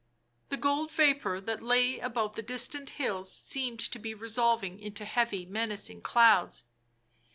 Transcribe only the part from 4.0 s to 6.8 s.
resolving into heavy, menacing clouds.